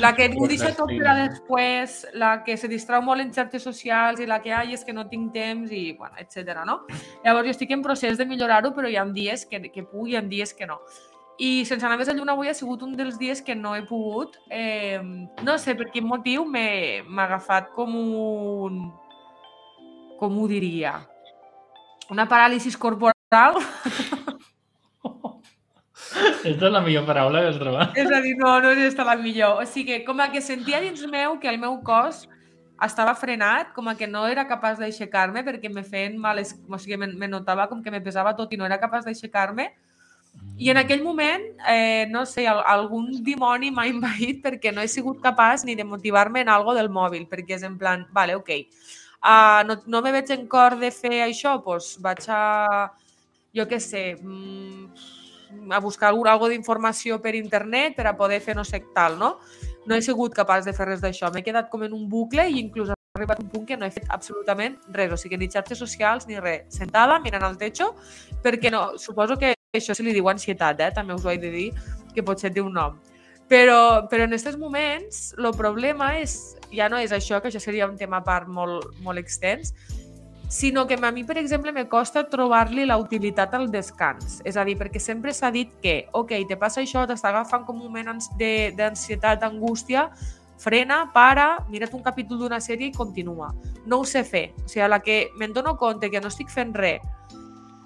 [0.00, 3.64] La que ho deixa tot per a després, la que se distrau molt en xarxes
[3.66, 6.62] socials i la que, ai, és que no tinc temps i, bueno, etc.
[6.66, 6.80] no?
[7.24, 10.14] Llavors, jo estic en procés de millorar-ho, però hi ha dies que, que puc i
[10.14, 10.80] hi ha dies que no.
[11.42, 13.82] I sense anar més a lluna avui ha sigut un dels dies que no he
[13.88, 14.38] pogut.
[14.50, 15.00] Eh,
[15.42, 18.84] no sé per quin motiu m'ha agafat com un...
[20.20, 21.00] Com ho diria?
[22.14, 23.58] Una paràlisi corporal.
[26.44, 27.96] Aquesta és la millor paraula que has trobat.
[27.98, 29.62] És a dir, no, no és esta la millor.
[29.62, 32.24] O sigui, com a que sentia dins meu que el meu cos
[32.84, 36.98] estava frenat, com a que no era capaç d'aixecar-me perquè me feien mal, o sigui,
[37.00, 39.70] me, me notava com que me pesava tot i no era capaç d'aixecar-me.
[40.58, 44.88] I en aquell moment, eh, no sé, al- algun dimoni m'ha invaït perquè no he
[44.90, 48.50] sigut capaç ni de motivar-me en algo del mòbil, perquè és en plan, vale, ok,
[49.22, 52.40] uh, no, no me veig en cor de fer això, doncs vaig a,
[53.54, 54.90] jo què sé, mm,
[55.70, 59.38] a buscar algun, algo d'informació per internet per a poder fer no sé tal, no?
[59.86, 61.30] No he sigut capaç de fer res d'això.
[61.32, 63.92] M'he quedat com en un bucle i inclús ha arribat un punt que no he
[63.94, 66.64] fet absolutament res, o sigui, ni xarxes socials ni res.
[66.74, 67.92] Sentada, mirant al techo,
[68.42, 70.92] perquè no, suposo que això se li diu ansietat, eh?
[70.94, 71.68] també us ho he de dir,
[72.14, 72.96] que potser té un nom.
[73.50, 77.86] Però, però en aquests moments el problema és, ja no és això, que això seria
[77.86, 79.74] un tema a part molt, molt extens,
[80.48, 84.40] sinó que a mi, per exemple, me costa trobar-li la utilitat al descans.
[84.44, 87.80] És a dir, perquè sempre s'ha dit que, ok, te passa això, t'està agafant com
[87.80, 88.18] un moment
[88.76, 90.10] d'ansietat, d'angústia,
[90.58, 93.52] frena, para, mira't un capítol d'una sèrie i continua.
[93.86, 94.52] No ho sé fer.
[94.64, 97.02] O sigui, a la que me'n dono compte que no estic fent res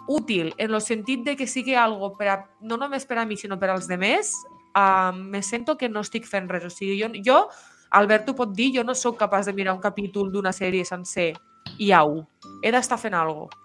[0.08, 3.36] útil en el sentit de que sigui algo per a, no només per a mi,
[3.36, 4.32] sinó per als demés,
[4.72, 6.64] uh, me sento que no estic fent res.
[6.64, 7.42] O sigui, jo, jo
[7.90, 11.34] Albert ho pot dir, jo no sóc capaç de mirar un capítol d'una sèrie sencer
[11.78, 12.22] i au.
[12.62, 13.64] He d'estar fent alguna cosa.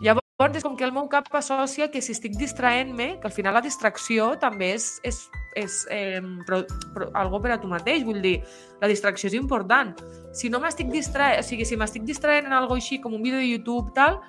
[0.00, 3.56] Llavors, és com que el meu cap associa que si estic distraent-me, que al final
[3.56, 5.22] la distracció també és, és,
[5.56, 6.60] és eh, pro,
[6.92, 8.42] pro, algo per a tu mateix, vull dir,
[8.82, 9.94] la distracció és important.
[10.36, 13.40] Si no m'estic distraent, o sigui, si m'estic distraent en algo així com un vídeo
[13.40, 14.20] de YouTube, tal,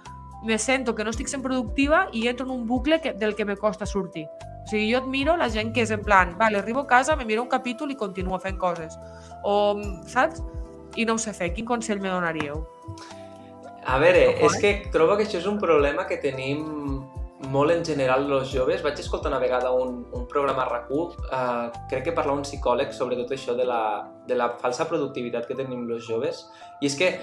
[0.48, 3.44] me sento que no estic sent productiva i entro en un bucle que, del que
[3.44, 4.24] me costa sortir.
[4.64, 7.26] O sigui, jo admiro la gent que és en plan, vale, arribo a casa, me
[7.26, 8.96] miro un capítol i continuo fent coses.
[9.44, 9.76] O,
[10.08, 10.40] saps?
[10.96, 11.52] I no ho sé fer.
[11.54, 12.64] Quin consell me donaríeu?
[13.88, 16.66] A veure, és que trobo que això és un problema que tenim
[17.54, 18.82] molt en general els joves.
[18.84, 22.92] Vaig escoltar una vegada un, un programa a RAC1, uh, crec que parla un psicòleg
[22.96, 23.82] sobre tot això de la,
[24.28, 26.44] de la falsa productivitat que tenim els joves.
[26.82, 27.14] I és que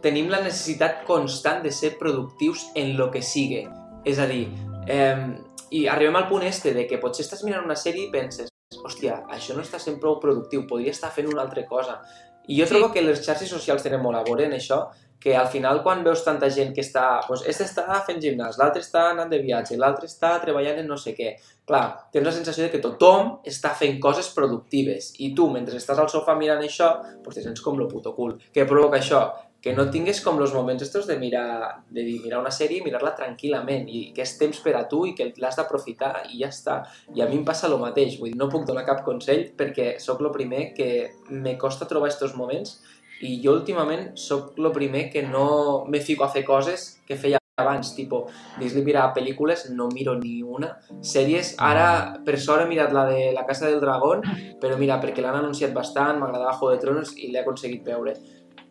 [0.00, 3.66] tenim la necessitat constant de ser productius en lo que sigue.
[4.08, 4.46] És a dir,
[4.88, 5.36] eh,
[5.76, 8.48] i arribem al punt este de que potser estàs mirant una sèrie i penses
[8.80, 12.00] hòstia, això no està sent prou productiu, podria estar fent una altra cosa.
[12.48, 12.72] I jo sí.
[12.72, 14.86] trobo que les xarxes socials tenen molt a veure en això,
[15.20, 18.80] que al final quan veus tanta gent que està, doncs, este està fent gimnàs, l'altre
[18.80, 21.34] està anant de viatge, l'altre està treballant en no sé què,
[21.68, 21.82] clar,
[22.14, 26.08] tens la sensació de que tothom està fent coses productives i tu, mentre estàs al
[26.08, 26.88] sofà mirant això,
[27.20, 28.38] doncs te sents com lo puto cul.
[28.54, 29.26] Què provoca això?
[29.60, 33.12] Que no tingues com els moments estos de mirar, de mirar una sèrie i mirar-la
[33.18, 36.78] tranquil·lament i que és temps per a tu i que l'has d'aprofitar i ja està.
[37.16, 39.98] I a mi em passa el mateix, vull dir, no puc donar cap consell perquè
[40.00, 42.78] sóc el primer que me costa trobar estos moments
[43.20, 47.40] i jo últimament sóc el primer que no me fico a fer coses que feia
[47.60, 48.22] abans, tipo,
[48.56, 50.70] dis-li mirar pel·lícules, no miro ni una.
[51.04, 51.86] Sèries, ara,
[52.24, 54.24] per sort he mirat la de La Casa del Dragón,
[54.62, 58.16] però mira, perquè l'han anunciat bastant, m'agradava Juego de Tronos i l'he aconseguit veure.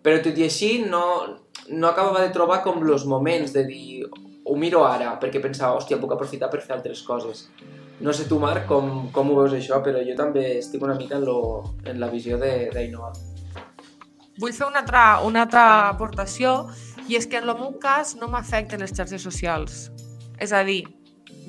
[0.03, 1.03] Però tot i així, no,
[1.69, 4.05] no acabava de trobar com els moments de dir
[4.49, 7.49] ho miro ara, perquè pensava, hòstia, puc aprofitar per fer altres coses.
[7.99, 11.19] No sé tu, Marc, com, com ho veus això, però jo també estic una mica
[11.19, 11.41] en, lo,
[11.85, 13.11] en la visió d'Ainoa
[14.39, 16.69] vull fer una altra, una altra aportació
[17.09, 19.89] i és que en el meu cas no m'afecten les xarxes socials.
[20.39, 20.85] És a dir,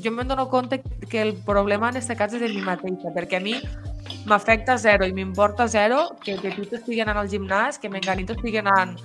[0.02, 3.38] jo em dono compte que el problema en aquest cas és de mi mateixa, perquè
[3.38, 3.60] a mi
[4.26, 8.96] m'afecta zero i m'importa zero que Pepito estigui anant al gimnàs, que Menganito estigui anant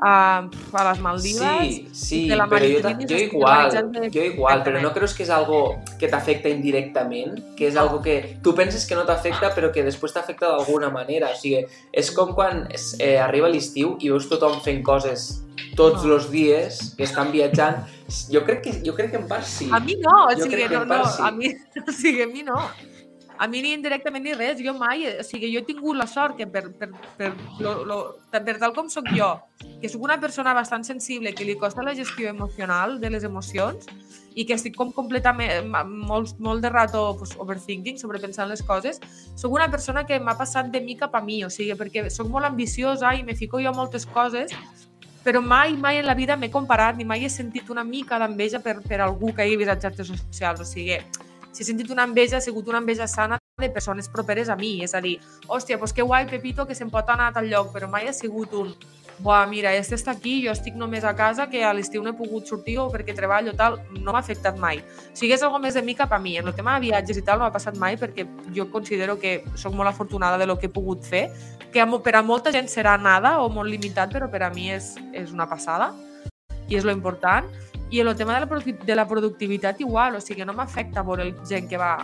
[0.00, 1.74] a, a les Maldives.
[1.74, 4.10] Sí, sí, però jo, jo igual, de...
[4.10, 7.40] jo igual, però no creus que és algo que t'afecta indirectament?
[7.58, 11.32] Que és algo que tu penses que no t'afecta però que després t'afecta d'alguna manera.
[11.34, 15.44] O sigui, és com quan es, eh, arriba l'estiu i veus tothom fent coses
[15.78, 16.14] tots no.
[16.14, 17.82] els dies que estan viatjant.
[18.32, 19.66] Jo crec que, jo crec que en part sí.
[19.72, 21.22] A mi no, o sigui, no, no, sí.
[21.26, 21.50] a mi,
[21.88, 22.62] o sigui, a mi no
[23.38, 26.36] a mi ni indirectament ni res, jo mai, o sigui, jo he tingut la sort
[26.36, 27.98] que per, per, per, lo, lo,
[28.32, 29.30] per tal com sóc jo,
[29.80, 33.86] que sóc una persona bastant sensible, que li costa la gestió emocional de les emocions
[34.34, 38.98] i que estic com completament, molt, molt de rato pues, overthinking, sobrepensant les coses,
[39.38, 42.30] sóc una persona que m'ha passat de mi cap a mi, o sigui, perquè sóc
[42.30, 44.54] molt ambiciosa i me fico jo moltes coses
[45.28, 48.62] però mai, mai en la vida m'he comparat ni mai he sentit una mica d'enveja
[48.64, 50.62] per, per algú que hagi a xarxes socials.
[50.62, 50.96] O sigui,
[51.52, 54.78] si he sentit una enveja, ha sigut una enveja sana de persones properes a mi.
[54.84, 57.72] És a dir, hòstia, doncs que guai Pepito que se'n pot anar a tal lloc,
[57.74, 58.74] però mai ha sigut un
[59.18, 62.14] Buah, mira, este està aquí, jo estic només a casa, que a l'estiu no he
[62.14, 64.78] pogut sortir o perquè treballo, tal, no m'ha afectat mai.
[64.78, 66.36] O sigui, és algo més de mi cap a mi.
[66.38, 69.40] En el tema de viatges i tal no m'ha passat mai perquè jo considero que
[69.58, 71.26] sóc molt afortunada de lo que he pogut fer,
[71.72, 74.94] que per a molta gent serà nada o molt limitat, però per a mi és,
[75.12, 75.90] és una passada
[76.68, 77.50] i és lo important.
[77.90, 81.68] I el tema de la, de la productivitat igual, o sigui, no m'afecta veure gent
[81.70, 81.94] que va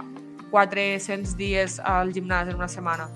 [0.51, 3.09] 400 dies al gimnàs en una setmana.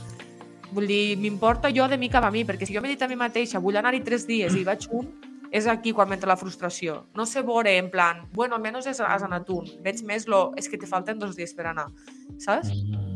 [0.72, 3.09] Vull dir, m'importa jo de mi cap a mi, perquè si jo m'he dit a
[3.09, 5.09] mi mateixa, vull anar-hi 3 dies i vaig un,
[5.50, 7.07] és aquí quan m'entra la frustració.
[7.16, 9.70] No sé veure en plan, bueno, almenys has, has anat un.
[9.85, 11.88] Veig més lo, és que te falten dos dies per anar,
[12.37, 12.74] saps?
[12.74, 13.14] Mm.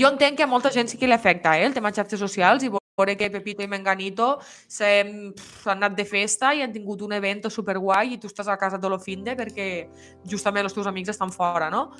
[0.00, 2.18] Jo entenc que a molta gent sí que li afecta, eh, el tema de xarxes
[2.20, 4.38] socials i veure que Pepito i Menganito
[4.70, 5.32] s'han
[5.72, 8.88] anat de festa i han tingut un event superguai i tu estàs a casa de
[8.88, 9.88] lo finde perquè
[10.30, 11.90] justament els teus amics estan fora, no?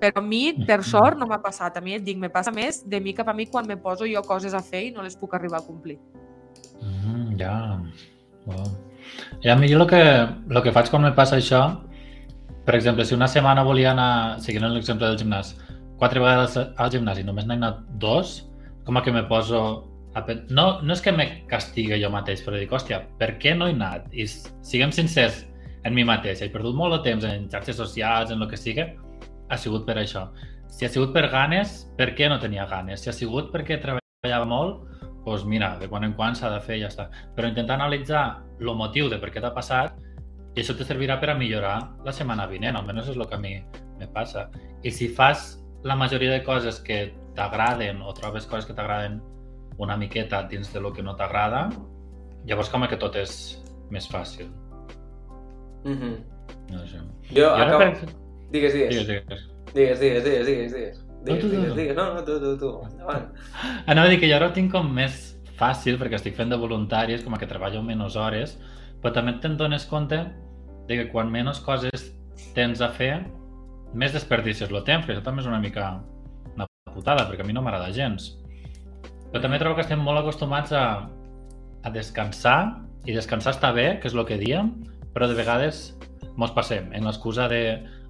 [0.00, 1.78] Però a mi, per sort, no m'ha passat.
[1.78, 4.04] A mi et dic, me passa més de mi cap a mi quan me poso
[4.04, 5.96] jo coses a fer i no les puc arribar a complir.
[6.84, 7.54] Mm, ja.
[8.44, 8.68] Wow.
[9.40, 11.62] I a mi el que, el que faig quan me passa això,
[12.68, 15.54] per exemple, si una setmana volia anar, seguint l'exemple del gimnàs,
[15.96, 18.42] quatre vegades al gimnàs i només n'he anat dos,
[18.84, 19.62] com a que me poso
[20.48, 23.74] no, no és que me castigue jo mateix, però dic, hòstia, per què no he
[23.76, 24.08] anat?
[24.16, 25.44] I siguem sincers
[25.84, 28.86] en mi mateix, he perdut molt de temps en xarxes socials, en el que sigui,
[29.48, 30.26] ha sigut per això.
[30.72, 33.04] Si ha sigut per ganes, per què no tenia ganes?
[33.04, 34.82] Si ha sigut perquè treballava molt,
[35.26, 37.06] doncs mira, de quan en quan s'ha de fer i ja està.
[37.36, 38.24] Però intentar analitzar
[38.60, 39.96] el motiu de per què t'ha passat
[40.56, 41.76] i això te servirà per a millorar
[42.06, 43.56] la setmana vinent, almenys és el que a mi
[44.00, 44.48] me passa.
[44.82, 49.20] I si fas la majoria de coses que t'agraden o trobes coses que t'agraden
[49.78, 51.68] una miqueta dins de lo que no t'agrada,
[52.46, 54.48] llavors com que tot és més fàcil.
[55.84, 56.16] Mm -hmm.
[56.70, 57.00] No sé.
[57.30, 57.78] Jo I ara, acabo...
[57.78, 58.08] per...
[58.50, 58.90] Digues, digues.
[58.90, 59.48] Digues, digues.
[59.74, 60.98] Digues, digues, digues, digues, digues.
[60.98, 61.96] No, Digues, tu, tu, digues, digues.
[61.96, 62.70] No, no, tu, tu, tu.
[62.86, 63.26] Endavant.
[63.90, 66.58] Anava a dir que jo ara ho tinc com més fàcil perquè estic fent de
[66.60, 68.58] voluntari, és com que treballo menys hores,
[69.02, 70.20] però també te'n dones compte
[70.86, 72.12] de que quan menys coses
[72.54, 73.24] tens a fer,
[73.94, 76.02] més desperdicis el temps, que això també és una mica
[76.54, 78.34] una putada, perquè a mi no m'agrada gens.
[79.36, 80.82] Però també trobo que estem molt acostumats a,
[81.84, 82.70] a descansar,
[83.04, 84.70] i descansar està bé, que és el que diem,
[85.12, 85.90] però de vegades
[86.40, 87.58] mos passem en l'excusa de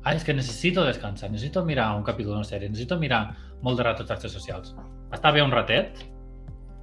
[0.05, 3.35] ah, és que necessito descansar, necessito mirar un capítol d'una sèrie, necessito mirar
[3.67, 4.77] molt de rato les xarxes socials.
[5.11, 5.99] Està bé un ratet,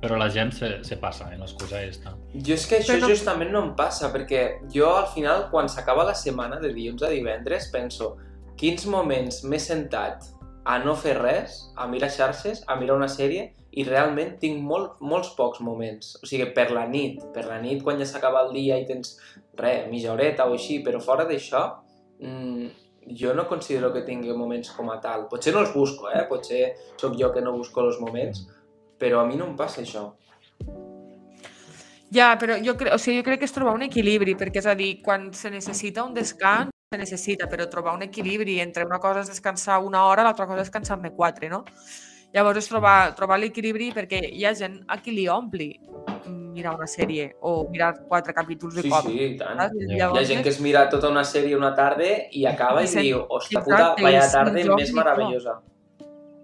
[0.03, 2.17] però la gent se, se passa en l'excusa aquesta.
[2.35, 6.03] Jo és que això Però- justament no em passa, perquè jo al final, quan s'acaba
[6.11, 8.17] la setmana de dilluns a divendres, penso
[8.59, 10.33] quins moments m'he sentat
[10.67, 14.99] a no fer res, a mirar xarxes, a mirar una sèrie, i realment tinc molt,
[15.01, 16.13] molts pocs moments.
[16.21, 19.15] O sigui, per la nit, per la nit quan ja s'acaba el dia i tens,
[19.57, 21.63] res, mitja horeta o així, però fora d'això,
[22.21, 22.67] mm,
[23.19, 25.27] jo no considero que tingui moments com a tal.
[25.31, 26.25] Potser no els busco, eh?
[26.29, 28.45] Potser sóc jo que no busco els moments,
[28.99, 30.11] però a mi no em passa això.
[32.13, 34.69] Ja, però jo, cre o sigui, jo crec que és trobar un equilibri, perquè és
[34.69, 38.99] a dir, quan se necessita un descans, se necessita, però trobar un equilibri entre una
[39.01, 41.63] cosa és descansar una hora, l'altra cosa és descansar-ne quatre, no?
[42.33, 45.67] Llavors és trobar, trobar l'equilibri perquè hi ha gent a qui li ompli
[46.53, 49.05] mirar una sèrie o mirar quatre capítols de Sí, cop.
[49.05, 49.57] sí, i tant.
[49.59, 49.75] saps?
[49.77, 49.85] Ja.
[49.93, 52.89] Hi Llavors, ha gent que es mira tota una sèrie una tarda i acaba I
[52.89, 55.59] i diu, exacte, puta, vaya tarda més meravellosa.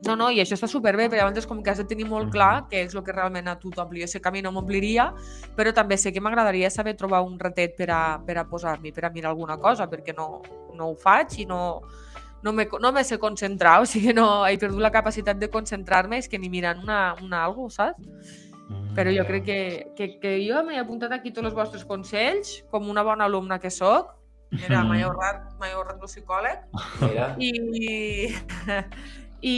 [0.07, 2.31] No, no, i això està superbé, però llavors com que has de tenir molt Mhm.
[2.31, 3.99] clar què és el que realment a tu t'ompli.
[4.01, 5.13] Jo sé que a mi no m'ompliria,
[5.57, 9.05] però també sé que m'agradaria saber trobar un ratet per a, per a posar-m'hi, per
[9.05, 10.41] a mirar alguna cosa, perquè no,
[10.73, 11.81] no ho faig i no,
[12.43, 16.19] no me, no me sé concentrar, o sigui, no, he perdut la capacitat de concentrar-me,
[16.21, 18.37] és que ni mirant una, una algo, saps?
[18.95, 19.59] Però jo crec que,
[19.97, 23.71] que, que jo m'he apuntat aquí tots els vostres consells, com una bona alumna que
[23.73, 24.15] sóc,
[24.51, 26.65] Mira, m'he ahorrat, m'he ahorrat el psicòleg,
[27.03, 27.51] Mira, i,
[29.41, 29.55] i,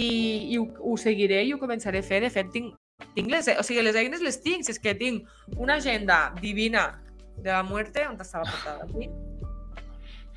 [0.54, 2.22] i ho, ho seguiré i ho començaré a fer.
[2.26, 2.76] De fet, tinc,
[3.16, 6.90] tinc les, o sigui, les eines les tinc, és que tinc una agenda divina
[7.38, 8.88] de la muerte, on està la portada?
[8.88, 9.10] Aquí,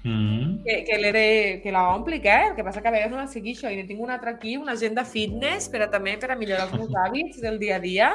[0.05, 0.63] Mm.
[0.65, 2.49] que, que, l'he- que la omplic, eh?
[2.51, 4.73] El que passa que a vegades no la seguixo i tinc una altra aquí, una
[4.77, 8.11] agenda fitness, però també per a millorar els meus hàbits del dia a dia.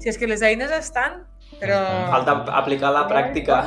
[0.00, 1.26] Si és que les eines estan,
[1.60, 1.76] però...
[2.08, 3.66] falta aplicar la pràctica.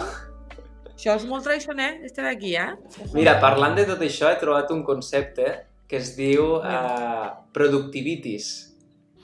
[0.95, 2.73] Això és molt tradicional, este d'aquí, eh?
[3.13, 5.45] Mira, parlant de tot això, he trobat un concepte
[5.87, 8.49] que es diu uh, productivitis.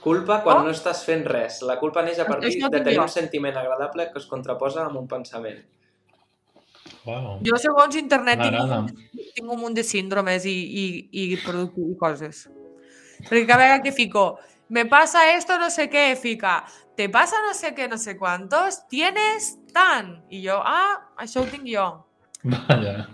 [0.06, 0.64] Culpa quan Oh.
[0.68, 1.64] no estàs fent res.
[1.66, 5.08] La culpa neix a partir de tenir un sentiment agradable que es contraposa amb un
[5.10, 5.64] pensament.
[7.06, 7.40] Wow.
[7.46, 8.92] Jo, segons internet, tinc
[9.36, 12.46] tinc un munt de síndromes i, i, i, productiu i coses.
[13.26, 14.38] Perquè cada vegada que fico,
[14.70, 16.64] me pasa esto, no sé qué, fica,
[16.96, 20.24] te pasa no sé qué, no sé cuántos, tienes tan.
[20.30, 21.88] I jo, ah, això ho tinc jo.
[22.44, 23.08] Vaja.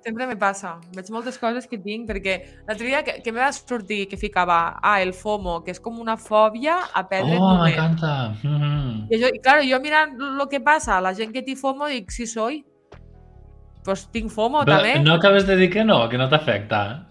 [0.00, 0.78] Sempre me passa.
[0.96, 4.78] Veig moltes coses que tinc, perquè l'altre dia que, que me va sortir que ficava,
[4.80, 7.68] ah, el FOMO, que és com una fòbia a perdre Oh, moment.
[7.68, 8.14] m'encanta.
[8.42, 9.12] Mm.
[9.12, 12.08] I, jo, i claro, jo mirant lo que passa, la gent que té FOMO, dic,
[12.16, 12.62] sí soy.
[13.84, 14.98] Pues tinc FOMO Però també.
[15.02, 17.06] no acabes de dir que no, que no t'afecta.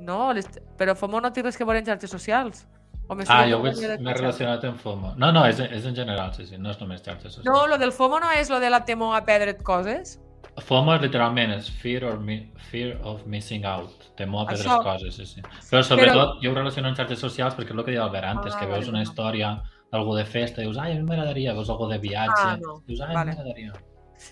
[0.00, 0.46] No, les...
[0.78, 2.66] però FOMO no té res que veure amb xarxes socials.
[3.08, 4.00] O Ah, jo xarxes?
[4.02, 5.14] relacionat amb FOMO.
[5.16, 7.46] No, no, és, és en general, sí, sí, no és només xarxes socials.
[7.46, 10.18] No, lo del FOMO no és lo de la temor a perdre't coses.
[10.66, 14.82] FOMO literalment és fear, or mi fear of missing out, temor a perdre Això.
[14.82, 15.42] coses, sí, sí.
[15.70, 18.54] Però sobretot jo ho relaciono amb xarxes socials perquè és el que deia l'Albert antes,
[18.54, 21.68] Ah, que veus una història d'algú de festa i dius, ai, a mi m'agradaria, veus
[21.70, 22.80] algú de viatge, Ah, no.
[22.86, 23.30] dius, ai, Vale.
[23.34, 23.72] m'agradaria.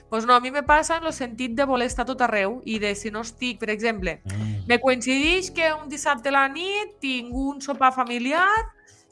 [0.08, 2.78] Pues no, a mi me passa en el sentit de voler estar tot arreu i
[2.78, 4.66] de si no estic, per exemple, Mm.
[4.66, 8.48] me coincideix que un dissabte a la nit tinc un sopar familiar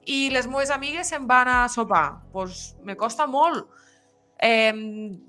[0.06, 2.22] i les meves amigues se'n van a sopar.
[2.32, 3.68] Pues me costa molt
[4.38, 4.72] eh,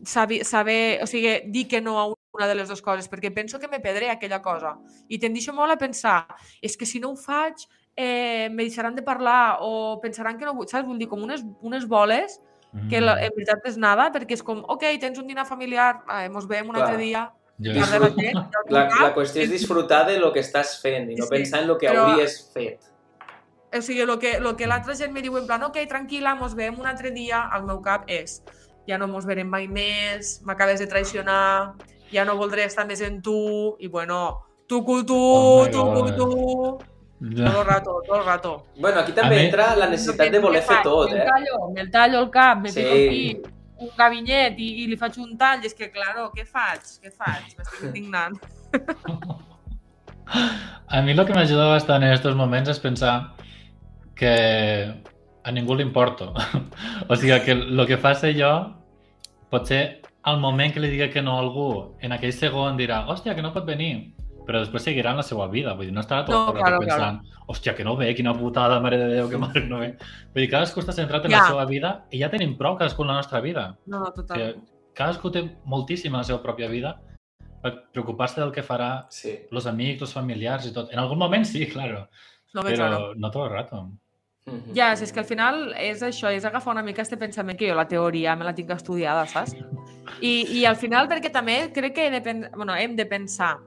[0.03, 3.59] saber, saber, o sigui, dir que no a una de les dues coses, perquè penso
[3.59, 4.79] que me perdré aquella cosa.
[5.07, 6.25] I tendixo molt a pensar,
[6.61, 10.55] és que si no ho faig, eh, me deixaran de parlar o pensaran que no
[10.55, 10.87] vull, saps?
[10.87, 12.39] Vull dir, com unes, unes boles
[12.89, 13.23] que la, Mm.
[13.23, 16.67] en veritat és nada, perquè és com, ok, tens un dinar familiar, eh, mos veiem
[16.69, 16.87] un Clar.
[16.87, 17.99] altre dia, Jo, parla
[18.69, 21.61] la La, la qüestió és disfrutar de lo que estàs fent i no Sí, pensar
[21.61, 22.79] en lo que però- hauries fet.
[23.75, 26.53] O sigui, el que, lo que l'altra gent me diu en plan, ok, tranquil·la, mos
[26.55, 28.43] veiem un altre dia, al meu cap és,
[28.87, 31.73] ja no mos verem mai més, m'acabes de traicionar,
[32.11, 36.01] ja no voldré estar més en tu, i bueno, tu cu tu, Oh tu cu
[36.25, 36.83] God.
[37.19, 37.35] Tu...
[37.35, 38.65] Todo el rato, todo el rato.
[38.79, 41.25] Bueno, aquí també A mi- entra la necessitat de voler fer tot, Me'l eh?
[41.25, 42.81] tallo, me'l tallo el cap, me Sí.
[42.81, 43.41] fico aquí
[43.83, 46.79] un gabinet i, i li faig un tall, i és que, claro, què faig?
[47.03, 47.55] Què faig?
[47.57, 48.37] M'estic indignant.
[50.87, 53.33] A mi el que m'ajuda bastant en aquests moments és pensar
[54.15, 54.31] que
[55.43, 56.33] a ningú li importo.
[57.09, 58.51] o sigui, que el que fa ser jo
[59.51, 63.35] potser al moment que li diga que no a algú, en aquell segon dirà, hòstia,
[63.35, 64.13] que no pot venir,
[64.45, 65.73] però després seguirà en la seva vida.
[65.73, 68.33] Vull dir, no estarà tot No, el rato claro, pensant, hòstia, que no ve, quina
[68.37, 69.95] putada, mare de Déu, que mare que no ve.
[70.33, 71.47] Vull dir, cadascú està centrat en la Ja.
[71.47, 73.77] seva vida i ja tenim prou cadascú en la nostra vida.
[73.85, 74.63] No, no, Que totalment.
[74.93, 76.99] cadascú té moltíssim en la seva pròpia vida
[77.61, 79.39] per preocupar-se del que farà Sí.
[79.51, 80.91] los amics, los familiars i tot.
[80.91, 82.09] En algun moment sí, claro,
[82.53, 83.13] No, bé, però claro.
[83.15, 83.89] no tot el rato.
[84.45, 84.73] Mhm.
[84.75, 87.69] Ja, si és que al final és això, és agafar una mica este pensament que
[87.69, 89.55] jo la teoria me la tinc estudiada, saps?
[90.19, 93.57] I, i al final, perquè també crec que he de bueno, hem de pensar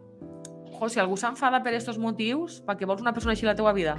[0.80, 3.58] jo, si algú s'enfada per aquests motius, per què vols una persona així a la
[3.58, 3.98] teua vida?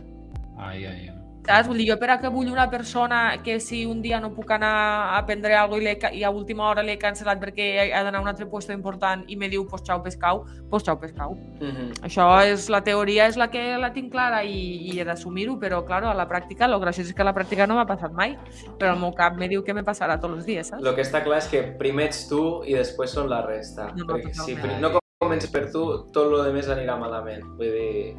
[0.57, 1.17] Ai, ai.
[1.47, 1.69] Saps?
[1.69, 4.49] Vull dir, jo per a què vull una persona que si un dia no puc
[4.51, 8.19] anar a prendre alguna cosa i, i a última hora l'he cancel·lat perquè ha d'anar
[8.19, 11.37] a un altre puesto important i me diu, pues xau pescau, pues xau pescau.
[11.61, 12.03] Mhm.
[12.09, 15.85] Això és la teoria, és la que la tinc clara i, i he d'assumir-ho, però,
[15.87, 18.35] claro, a la pràctica, lo graciós és que a la pràctica no m'ha passat mai,
[18.77, 20.83] però el meu cap me diu que me passarà tots els dies, saps?
[20.83, 23.93] Lo que està clar és que primer ets tu i després són la resta.
[23.95, 27.43] No, no, Perquè si no comences per tu, tot lo demés anirà malament.
[27.57, 28.15] Vull dir,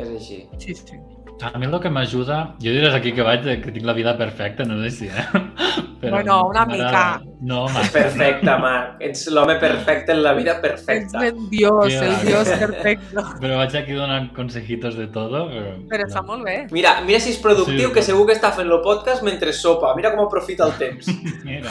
[0.00, 0.42] és així.
[0.62, 1.00] Sí, sí.
[1.40, 4.64] A mi el que m'ajuda, jo diràs aquí que vaig que tinc la vida perfecta,
[4.68, 5.26] no sé si, eh?
[6.00, 7.34] Bueno, una m'agrada- mica.
[7.44, 7.92] No, És massa.
[7.92, 8.94] perfecte, Marc.
[9.04, 11.20] Ets l'home perfecte en la vida Ets perfecta.
[11.20, 13.16] ben dios, Que el dios perfecte.
[13.42, 15.42] Però vaig aquí donant consejitos de todo.
[15.50, 16.54] Però, Però està molt bé.
[16.72, 17.92] Mira, mira si és productiu, Sí.
[17.92, 19.92] que segur que està fent el podcast mentre sopa.
[19.94, 21.06] Mira com aprofita el temps.
[21.44, 21.68] Mira.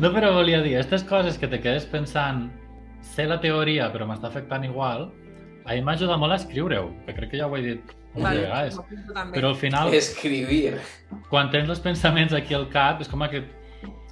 [0.00, 2.48] No, però volia dir, aquestes coses que te quedes pensant,
[3.02, 5.10] sé la teoria, però m'està afectant igual,
[5.64, 8.40] a mi m'ajuda molt a escriure-ho, que crec que ja ho he dit moltes Vale,
[8.46, 8.78] vegades.
[9.14, 9.38] també.
[9.38, 10.78] Però al final, Escribir.
[11.30, 13.44] quan tens els pensaments aquí al cap, és com que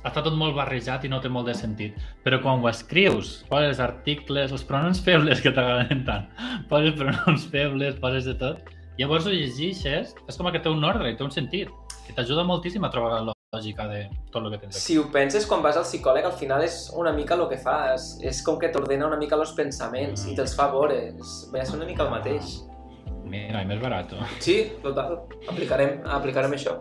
[0.00, 1.96] està tot molt barrejat i no té molt de sentit.
[2.24, 6.29] Però quan ho escrius, poses articles, els pronoms febles que t'agraden tant,
[6.70, 11.11] poses pronoms febles, poses de tot, llavors ho llegeixes, és com que té un ordre
[11.11, 11.68] i té un sentit.
[12.09, 14.83] I t'ajuda moltíssim a trobar la lògica de tot el que tens aquí.
[14.85, 18.13] Si ho penses quan vas al psicòleg, al final és una mica el que fas.
[18.23, 20.99] És com que t'ordena una mica els pensaments i te'ls fa veure.
[21.19, 22.61] És- una mica el mateix.
[23.25, 24.13] Mira, i més barat.
[24.39, 25.23] Sí, total.
[25.49, 26.77] Aplicarem, aplicarem això.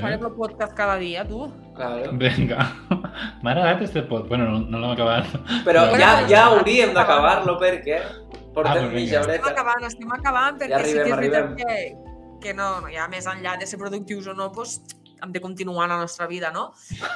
[0.00, 1.52] Farem el podcast cada dia, tu.
[1.76, 2.12] Claro.
[2.16, 2.64] Vinga.
[3.42, 4.26] M'ha agradat este pot.
[4.26, 5.26] Bueno, no, no l'hem acabat.
[5.64, 8.14] Però Bueno, ja, doncs, ja ah, hauríem d'acabar-lo perquè Ah,
[8.54, 8.96] portem doncs vinga.
[8.96, 9.50] mitja Estem horeta.
[9.52, 13.06] acabant, estem acabant, perquè Ja sí que és arribem, veritat que, que no, no, ja
[13.08, 14.80] més enllà de ser productius o no, doncs,
[15.22, 16.72] hem de continuar la nostra vida, no?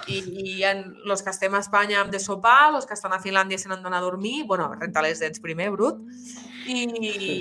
[0.07, 0.23] I,
[0.57, 3.59] i en, los que estem a Espanya hem de sopar, los que estan a Finlàndia
[3.59, 6.03] se n'han d'anar a dormir, bueno, rentar les dents primer, brut,
[6.67, 6.85] i,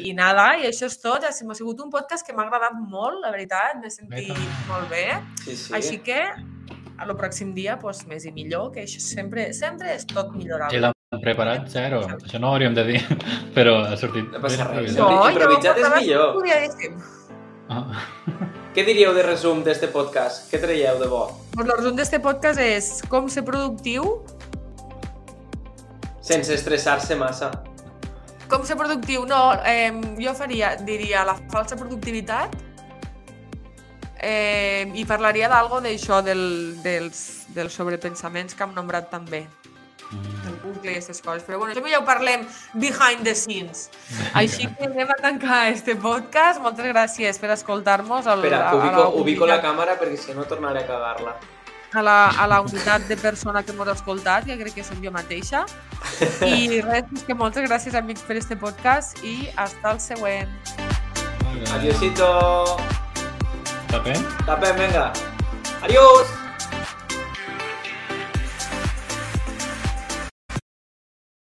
[0.09, 1.25] i nada, i això és tot.
[1.25, 4.31] Ha sigut ha sigut un podcast que m'ha agradat molt, la veritat, m'he sentit
[4.69, 5.05] molt bé.
[5.43, 5.73] Sí, sí.
[5.77, 6.21] Així que
[7.01, 10.77] a lo pròxim dia, doncs, més i millor, que això sempre, sempre és tot millorable.
[10.77, 12.03] I l'hem preparat zero.
[12.19, 13.01] Això no ho hauríem de dir,
[13.57, 14.29] però ha sortit...
[14.31, 14.93] No passa res.
[14.93, 15.01] improvisat.
[15.01, 16.99] No, improvisat és millor.
[17.71, 18.59] Ah.
[18.71, 20.45] Què diríeu de resum d'este podcast?
[20.51, 21.25] Què traieu de bo?
[21.51, 24.21] Pues el resum d'este podcast és com ser productiu,
[26.21, 27.49] Sense estressar-se massa.
[28.47, 32.55] com ser productiu, no, eh, jo faria, diria, la falsa productivitat
[34.19, 37.21] eh, i parlaria d'algo d'això, del, dels,
[37.55, 39.45] dels sobrepensaments que hem nombrat també,
[40.63, 41.43] bucle i aquestes coses.
[41.47, 43.89] Però bueno, això ja ho parlem behind the scenes.
[44.33, 46.61] Així que anem a tancar este podcast.
[46.61, 48.27] Moltes gràcies per escoltar-nos.
[48.27, 51.35] al- Espera, a- a ubico, la ubico la càmera perquè si no tornaré a cagar-la.
[51.93, 54.95] a la, a la unitat de persona que m'ho ha escoltat, que crec que som
[55.03, 55.65] jo mateixa.
[56.39, 60.47] I res, és que moltes gràcies, amics, per este podcast i hasta el següent.
[61.75, 62.77] Adiosito.
[63.91, 64.23] Tapem?
[64.45, 65.11] Tapem, venga.
[65.83, 66.40] Adiós.